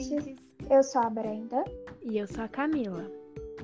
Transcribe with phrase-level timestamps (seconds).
[0.00, 0.36] ouvintes!
[0.68, 1.64] Eu sou a Brenda.
[2.02, 3.10] E eu sou a Camila.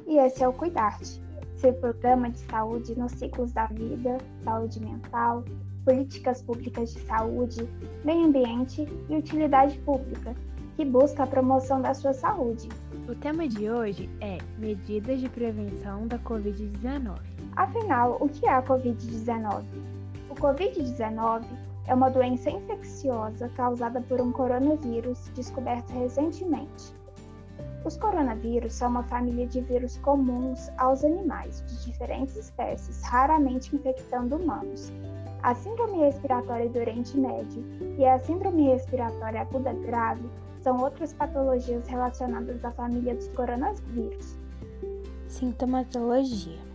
[0.06, 1.21] E esse é o Cuidarte,
[1.54, 5.44] seu programa de saúde nos ciclos da vida, saúde mental,
[5.85, 7.69] políticas públicas de saúde,
[8.04, 10.35] meio ambiente e utilidade pública,
[10.76, 12.68] que busca a promoção da sua saúde.
[13.08, 17.18] O tema de hoje é Medidas de Prevenção da Covid-19.
[17.56, 19.64] Afinal, o que é a Covid-19?
[20.28, 26.95] O Covid-19 é uma doença infecciosa causada por um coronavírus descoberto recentemente.
[27.84, 34.37] Os coronavírus são uma família de vírus comuns aos animais, de diferentes espécies, raramente infectando
[34.37, 34.92] humanos.
[35.45, 37.64] A síndrome respiratória do Oriente Médio
[37.97, 40.28] e a síndrome respiratória aguda grave
[40.61, 44.37] são outras patologias relacionadas à família dos coronavírus.
[45.28, 46.66] Sintomatologia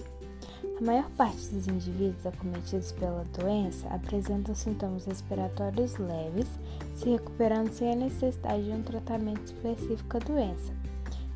[0.81, 6.47] a maior parte dos indivíduos acometidos pela doença apresentam sintomas respiratórios leves,
[6.95, 10.73] se recuperando sem a necessidade de um tratamento específico da doença.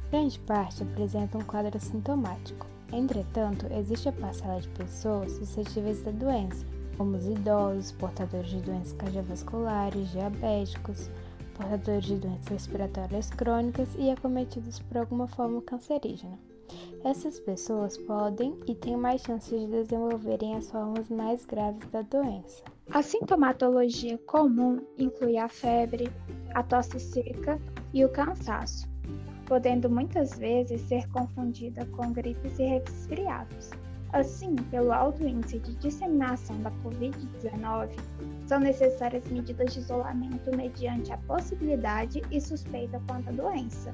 [0.09, 2.66] Grande parte apresenta um quadro assintomático.
[2.92, 6.66] Entretanto, existe a parcela de pessoas suscetíveis da doença,
[6.98, 11.08] como os idosos, portadores de doenças cardiovasculares, diabéticos,
[11.53, 16.55] portadores de doenças respiratórias crônicas e acometidos por alguma forma cancerígena.
[17.06, 22.64] Essas pessoas podem e têm mais chances de desenvolverem as formas mais graves da doença.
[22.89, 26.11] A sintomatologia comum inclui a febre,
[26.56, 27.61] a tosse seca
[27.94, 28.89] e o cansaço,
[29.45, 33.70] podendo muitas vezes ser confundida com gripes e resfriados.
[34.11, 37.89] Assim, pelo alto índice de disseminação da Covid-19,
[38.48, 43.92] são necessárias medidas de isolamento mediante a possibilidade e suspeita quanto à doença.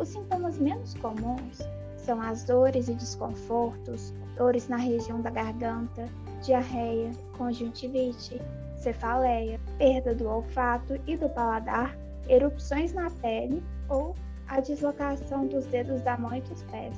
[0.00, 1.60] Os sintomas menos comuns
[2.08, 6.06] são as dores e desconfortos, dores na região da garganta,
[6.42, 8.40] diarreia, conjuntivite,
[8.78, 11.94] cefaleia, perda do olfato e do paladar,
[12.26, 14.14] erupções na pele ou
[14.48, 16.96] a deslocação dos dedos da mão e dos pés.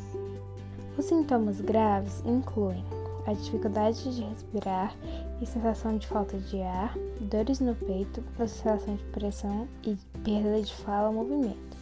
[0.97, 2.84] Os sintomas graves incluem
[3.27, 4.94] a dificuldade de respirar
[5.41, 10.72] e sensação de falta de ar, dores no peito, sensação de pressão e perda de
[10.72, 11.79] fala ou movimento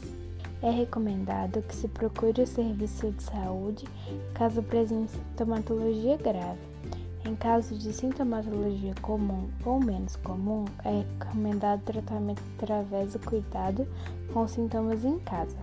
[0.63, 3.87] é recomendado que se procure o serviço de saúde
[4.35, 6.59] caso apresente sintomatologia grave.
[7.25, 13.87] Em caso de sintomatologia comum ou menos comum, é recomendado tratamento através do cuidado
[14.33, 15.57] com sintomas em casa.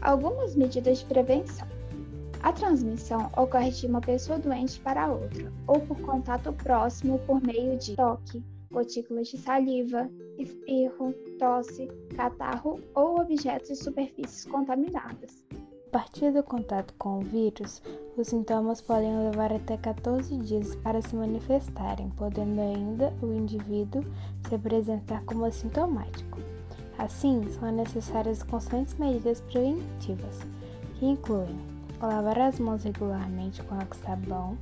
[0.00, 1.66] Algumas medidas de prevenção.
[2.42, 7.78] A transmissão ocorre de uma pessoa doente para outra, ou por contato próximo por meio
[7.78, 11.86] de toque, gotículas de saliva, espirro, tosse,
[12.16, 15.42] catarro ou objetos e superfícies contaminadas.
[15.86, 17.80] A partir do contato com o vírus,
[18.16, 24.04] os sintomas podem levar até 14 dias para se manifestarem, podendo ainda o indivíduo
[24.48, 26.40] se apresentar como assintomático.
[26.98, 30.40] Assim, são necessárias constantes medidas preventivas,
[30.98, 31.56] que incluem
[32.00, 34.58] lavar as mãos regularmente com água e sabão,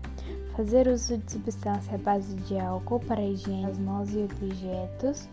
[0.56, 5.28] fazer uso de substância à base de álcool para higiene das mãos e objetos,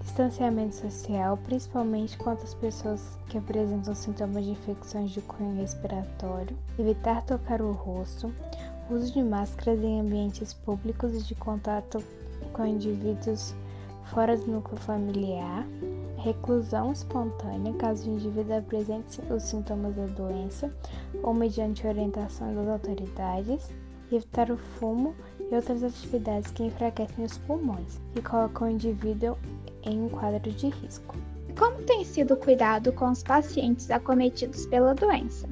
[0.00, 7.22] distanciamento social, principalmente quanto às pessoas que apresentam sintomas de infecções de cunho respiratório, evitar
[7.22, 8.32] tocar o rosto,
[8.90, 12.02] uso de máscaras em ambientes públicos e de contato
[12.52, 13.54] com indivíduos
[14.06, 15.66] fora do núcleo familiar,
[16.18, 20.72] reclusão espontânea caso o indivíduo apresente os sintomas da doença
[21.22, 23.70] ou mediante orientação das autoridades,
[24.16, 25.14] evitar o fumo
[25.50, 29.36] e outras atividades que enfraquecem os pulmões e colocam o indivíduo
[29.82, 31.16] em um quadro de risco.
[31.58, 35.48] Como tem sido o cuidado com os pacientes acometidos pela doença?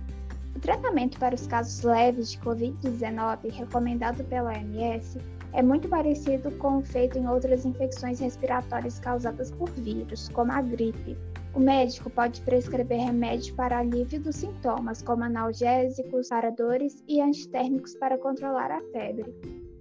[0.56, 5.18] O tratamento para os casos leves de Covid-19 recomendado pela OMS
[5.52, 10.60] é muito parecido com o feito em outras infecções respiratórias causadas por vírus, como a
[10.60, 11.16] gripe.
[11.54, 17.94] O médico pode prescrever remédio para alívio dos sintomas, como analgésicos, para dores e antitérmicos
[17.94, 19.34] para controlar a febre.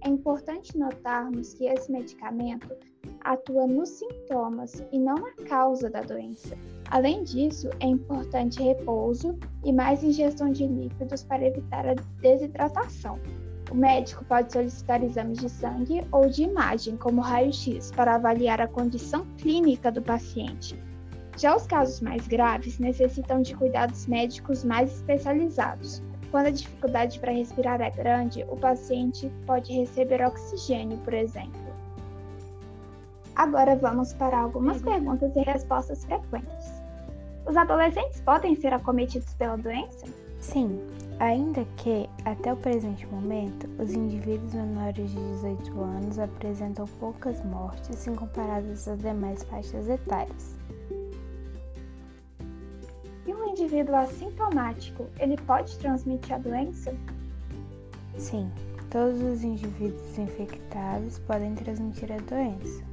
[0.04, 2.74] É importante notarmos que esse medicamento
[3.22, 6.56] atua nos sintomas e não na causa da doença.
[6.90, 13.18] Além disso, é importante repouso e mais ingestão de líquidos para evitar a desidratação.
[13.70, 18.68] O médico pode solicitar exames de sangue ou de imagem, como raio-x, para avaliar a
[18.68, 20.87] condição clínica do paciente.
[21.38, 26.02] Já os casos mais graves necessitam de cuidados médicos mais especializados.
[26.32, 31.60] Quando a dificuldade para respirar é grande, o paciente pode receber oxigênio, por exemplo.
[33.36, 36.82] Agora vamos para algumas perguntas e respostas frequentes.
[37.46, 40.06] Os adolescentes podem ser acometidos pela doença?
[40.40, 40.84] Sim,
[41.20, 48.08] ainda que, até o presente momento, os indivíduos menores de 18 anos apresentam poucas mortes
[48.08, 50.57] em comparadas às demais faixas etárias.
[53.58, 56.94] Indivíduo assintomático, ele pode transmitir a doença?
[58.16, 58.50] Sim,
[58.90, 62.84] todos os indivíduos infectados podem transmitir a doença.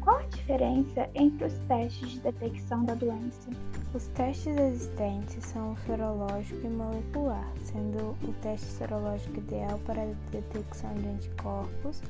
[0.00, 3.50] Qual a diferença entre os testes de detecção da doença?
[3.94, 10.14] Os testes existentes são o sorológico e molecular, sendo o teste sorológico ideal para a
[10.32, 12.02] detecção de anticorpos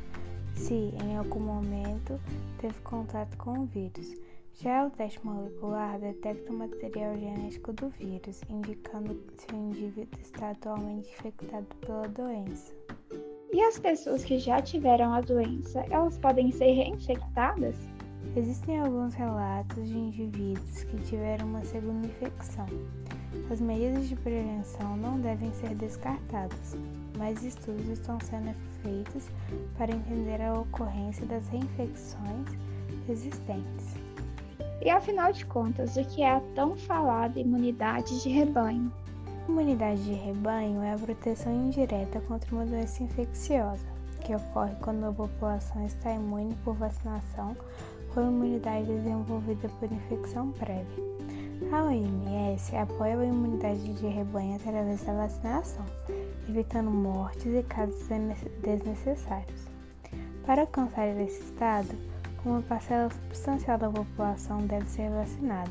[0.55, 2.21] se, em algum momento,
[2.59, 4.15] teve contato com o vírus.
[4.61, 10.51] Já o teste molecular detecta o material genético do vírus, indicando se o indivíduo está
[10.51, 12.73] atualmente infectado pela doença.
[13.53, 17.77] E as pessoas que já tiveram a doença, elas podem ser reinfectadas?
[18.37, 22.67] Existem alguns relatos de indivíduos que tiveram uma segunda infecção.
[23.51, 26.77] As medidas de prevenção não devem ser descartadas,
[27.19, 29.29] mas estudos estão sendo feitos
[29.77, 32.49] para entender a ocorrência das reinfecções
[33.09, 34.02] existentes.
[34.85, 38.93] E afinal de contas, o que é a tão falada imunidade de rebanho?
[39.49, 43.87] Imunidade de rebanho é a proteção indireta contra uma doença infecciosa,
[44.25, 47.57] que ocorre quando a população está imune por vacinação
[48.17, 51.05] ou imunidade desenvolvida por infecção prévia.
[51.71, 55.87] A OMS apoia a imunidade de rebanho através da vacinação,
[56.49, 58.09] evitando mortes e casos
[58.61, 59.63] desnecessários.
[60.45, 62.12] Para alcançar esse estado,
[62.45, 65.71] uma parcela substancial da população deve ser vacinada.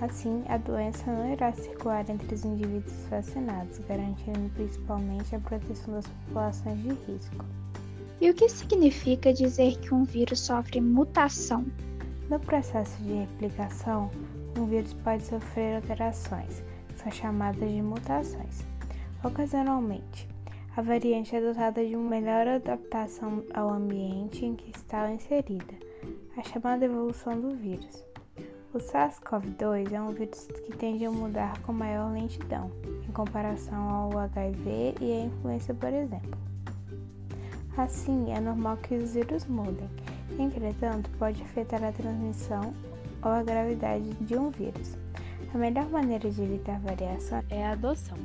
[0.00, 6.06] Assim, a doença não irá circular entre os indivíduos vacinados, garantindo principalmente a proteção das
[6.06, 7.44] populações de risco.
[8.18, 11.66] E o que significa dizer que um vírus sofre mutação?
[12.30, 14.10] No processo de replicação,
[14.58, 18.64] um vírus pode sofrer alterações, que são chamadas de mutações.
[19.22, 20.26] Ocasionalmente,
[20.76, 25.74] a variante é dotada de uma melhor adaptação ao ambiente em que está inserida,
[26.36, 28.04] a chamada evolução do vírus.
[28.72, 32.70] O SARS-CoV-2 é um vírus que tende a mudar com maior lentidão,
[33.06, 36.38] em comparação ao HIV e à influenza, por exemplo.
[37.76, 39.90] Assim, é normal que os vírus mudem,
[40.38, 42.72] entretanto, pode afetar a transmissão
[43.24, 44.96] ou a gravidade de um vírus.
[45.52, 48.18] A melhor maneira de evitar variação é a adoção,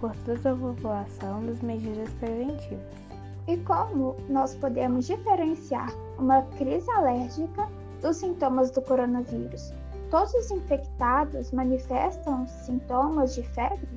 [0.00, 3.02] por toda a população, das medidas preventivas.
[3.46, 5.92] E como nós podemos diferenciar
[6.22, 7.68] uma crise alérgica
[8.00, 9.74] dos sintomas do coronavírus.
[10.08, 13.88] Todos os infectados manifestam sintomas de febre?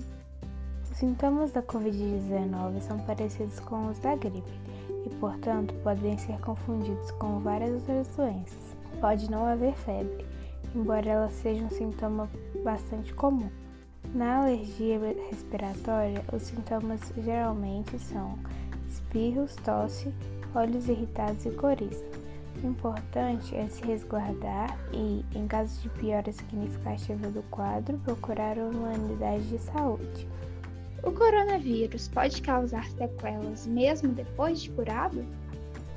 [0.89, 4.59] Os sintomas da Covid-19 são parecidos com os da gripe
[5.05, 8.75] e, portanto, podem ser confundidos com várias outras doenças.
[8.99, 10.25] Pode não haver febre,
[10.73, 12.27] embora ela seja um sintoma
[12.63, 13.51] bastante comum.
[14.15, 14.97] Na alergia
[15.29, 18.39] respiratória, os sintomas geralmente são
[18.87, 20.13] espirros, tosse,
[20.55, 22.03] olhos irritados e coriza.
[22.63, 28.89] O importante é se resguardar e, em caso de piora significativa do quadro, procurar uma
[28.89, 30.27] unidade de saúde.
[31.03, 35.23] O coronavírus pode causar sequelas mesmo depois de curado?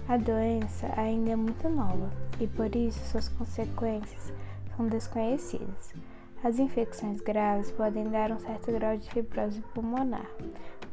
[0.08, 2.10] A doença ainda é muito nova
[2.40, 4.32] e por isso suas consequências
[4.76, 5.94] são desconhecidas.
[6.42, 10.28] As infecções graves podem dar um certo grau de fibrose pulmonar,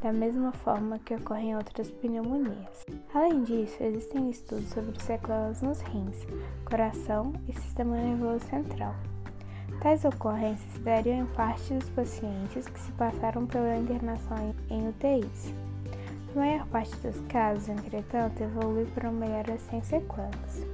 [0.06, 2.86] da mesma forma que ocorrem outras pneumonias.
[3.12, 6.24] Além disso, existem estudos sobre sequelas nos rins,
[6.64, 8.94] coração e sistema nervoso central.
[9.82, 15.52] Tais ocorrências se dariam em parte dos pacientes que se passaram pela internação em UTIs.
[16.32, 20.64] A maior parte dos casos, entretanto, evolui para uma melhora sem sequelas.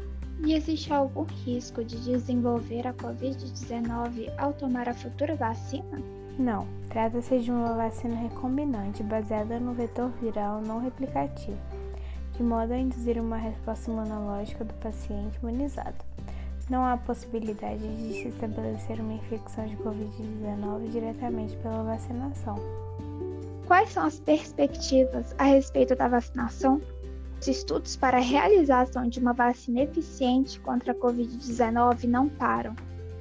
[0.45, 6.22] E existe algum risco de desenvolver a Covid-19 ao tomar a futura vacina?
[6.39, 11.59] Não, trata-se de uma vacina recombinante baseada no vetor viral não replicativo,
[12.33, 15.97] de modo a induzir uma resposta imunológica do paciente imunizado.
[16.71, 22.59] Não há possibilidade de se estabelecer uma infecção de Covid-19 diretamente pela vacinação.
[23.67, 26.81] Quais são as perspectivas a respeito da vacinação?
[27.39, 32.75] Os estudos para a realização de uma vacina eficiente contra a Covid-19 não param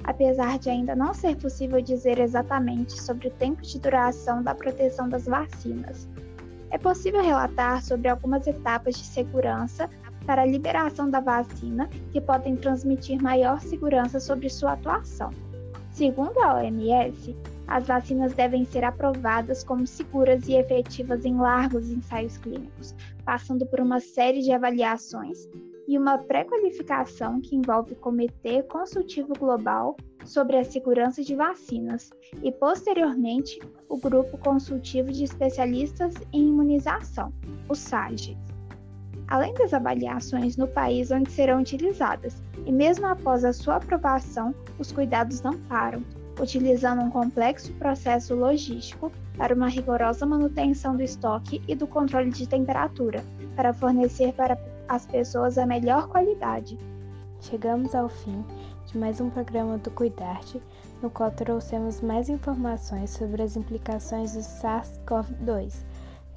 [0.04, 5.08] apesar de ainda não ser possível dizer exatamente sobre o tempo de duração da proteção
[5.08, 6.08] das vacinas.
[6.70, 9.88] É possível relatar sobre algumas etapas de segurança
[10.26, 15.30] para a liberação da vacina que podem transmitir maior segurança sobre sua atuação.
[15.90, 22.38] Segundo a OMS, as vacinas devem ser aprovadas como seguras e efetivas em largos ensaios
[22.38, 22.94] clínicos,
[23.24, 25.48] passando por uma série de avaliações
[25.86, 32.10] e uma pré-qualificação que envolve o Comitê Consultivo Global sobre a Segurança de Vacinas
[32.42, 37.32] e, posteriormente, o Grupo Consultivo de Especialistas em Imunização,
[37.68, 38.38] o SAGE.
[39.28, 44.92] Além das avaliações no país onde serão utilizadas, e mesmo após a sua aprovação, os
[44.92, 46.04] cuidados não param.
[46.40, 52.48] utilizando um complexo processo logístico para uma rigorosa manutenção do estoque e do controle de
[52.48, 53.22] temperatura,
[53.54, 54.56] para fornecer para
[54.92, 56.78] as pessoas a melhor qualidade.
[57.40, 58.44] Chegamos ao fim
[58.84, 60.62] de mais um programa do Cuidarte,
[61.00, 65.72] no qual trouxemos mais informações sobre as implicações do SARS-CoV-2,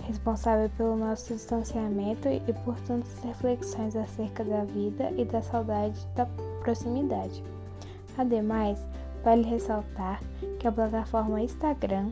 [0.08, 6.26] responsável pelo nosso distanciamento e por tantas reflexões acerca da vida e da saudade da
[6.62, 7.44] proximidade.
[8.18, 8.80] Ademais,
[9.22, 10.22] vale ressaltar
[10.62, 12.10] que a plataforma Instagram,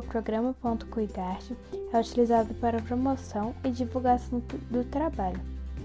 [0.00, 1.54] programa.cuidarte,
[1.92, 5.40] é utilizada para promoção e divulgação do trabalho.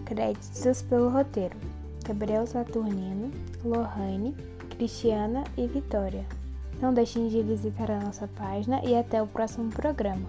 [0.05, 1.58] Créditos pelo roteiro:
[2.05, 3.32] Gabriel Saturnino,
[3.63, 4.34] Lohane,
[4.70, 6.25] Cristiana e Vitória.
[6.82, 10.25] Não deixem de visitar a nossa página e até o próximo programa.